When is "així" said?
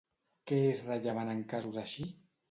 1.83-2.07